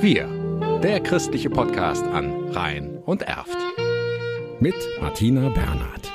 [0.00, 0.28] Wir,
[0.80, 3.58] der christliche Podcast an Rhein und Erft.
[4.60, 6.12] Mit Martina Bernhard.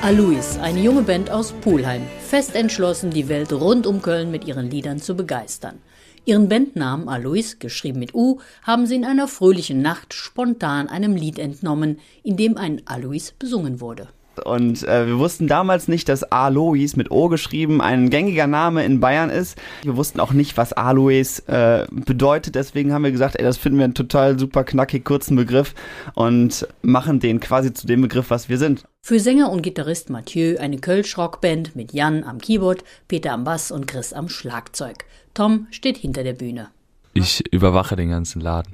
[0.00, 4.70] Alois, eine junge Band aus Pulheim, fest entschlossen, die Welt rund um Köln mit ihren
[4.70, 5.78] Liedern zu begeistern.
[6.24, 11.38] Ihren Bandnamen Alois, geschrieben mit U, haben sie in einer fröhlichen Nacht spontan einem Lied
[11.38, 14.08] entnommen, in dem ein Alois besungen wurde.
[14.40, 19.00] Und äh, wir wussten damals nicht, dass Alois mit O geschrieben ein gängiger Name in
[19.00, 19.58] Bayern ist.
[19.82, 22.54] Wir wussten auch nicht, was Alois äh, bedeutet.
[22.54, 25.74] Deswegen haben wir gesagt, ey, das finden wir einen total super knackig kurzen Begriff
[26.14, 28.84] und machen den quasi zu dem Begriff, was wir sind.
[29.04, 33.86] Für Sänger und Gitarrist Mathieu eine Kölsch-Rockband mit Jan am Keyboard, Peter am Bass und
[33.86, 35.04] Chris am Schlagzeug.
[35.34, 36.68] Tom steht hinter der Bühne.
[37.14, 38.72] Ich überwache den ganzen Laden.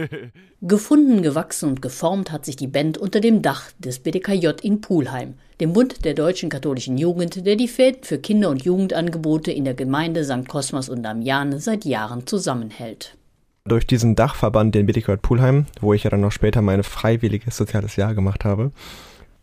[0.60, 5.34] Gefunden, gewachsen und geformt hat sich die Band unter dem Dach des BDKJ in Pulheim,
[5.60, 9.74] dem Bund der deutschen katholischen Jugend, der die Fäden für Kinder- und Jugendangebote in der
[9.74, 10.48] Gemeinde St.
[10.48, 13.16] Kosmas und Damian seit Jahren zusammenhält.
[13.64, 17.96] Durch diesen Dachverband, den BDKJ Pulheim, wo ich ja dann noch später mein freiwilliges soziales
[17.96, 18.72] Jahr gemacht habe,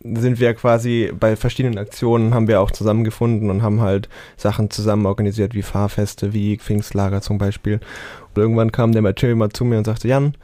[0.04, 5.06] sind wir quasi bei verschiedenen Aktionen haben wir auch zusammengefunden und haben halt Sachen zusammen
[5.06, 7.80] organisiert, wie Fahrfeste, wie Pfingstlager zum Beispiel.
[8.34, 10.34] Und irgendwann kam der Mathieu mal zu mir und sagte, Jan,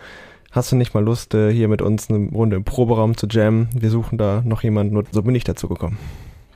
[0.50, 3.69] hast du nicht mal Lust, äh, hier mit uns eine Runde im Proberaum zu jammen?
[3.78, 5.98] Wir suchen da noch jemanden und so bin ich dazu gekommen.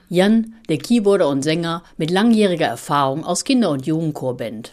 [0.08, 4.72] Jan, der Keyboarder und Sänger mit langjähriger Erfahrung aus Kinder- und Jugendchorband.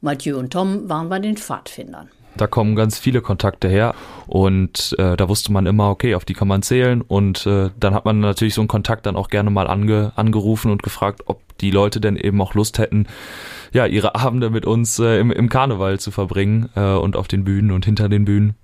[0.00, 2.08] Mathieu und Tom waren bei den Pfadfindern.
[2.38, 3.94] Da kommen ganz viele Kontakte her
[4.26, 7.94] und äh, da wusste man immer, okay, auf die kann man zählen und äh, dann
[7.94, 11.40] hat man natürlich so einen Kontakt dann auch gerne mal ange, angerufen und gefragt, ob
[11.58, 13.06] die Leute denn eben auch Lust hätten,
[13.72, 17.44] ja, ihre Abende mit uns äh, im, im Karneval zu verbringen äh, und auf den
[17.44, 18.54] Bühnen und hinter den Bühnen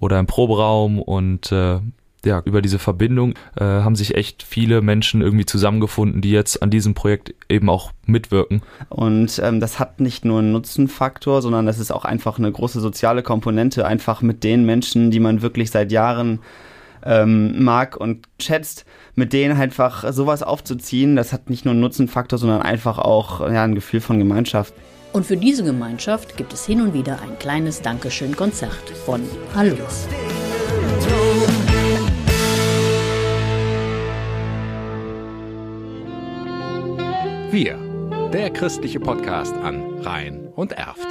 [0.00, 1.78] oder im Proberaum und äh,
[2.24, 6.70] ja, über diese Verbindung äh, haben sich echt viele Menschen irgendwie zusammengefunden, die jetzt an
[6.70, 8.62] diesem Projekt eben auch mitwirken.
[8.88, 12.80] Und ähm, das hat nicht nur einen Nutzenfaktor, sondern das ist auch einfach eine große
[12.80, 16.40] soziale Komponente, einfach mit den Menschen, die man wirklich seit Jahren
[17.04, 18.84] ähm, mag und schätzt,
[19.14, 23.64] mit denen einfach sowas aufzuziehen, das hat nicht nur einen Nutzenfaktor, sondern einfach auch ja,
[23.64, 24.74] ein Gefühl von Gemeinschaft.
[25.12, 29.20] Und für diese Gemeinschaft gibt es hin und wieder ein kleines Dankeschön-Konzert von
[29.54, 30.08] Alois.
[37.52, 37.76] Wir,
[38.32, 41.06] der christliche Podcast an Rhein und Erft.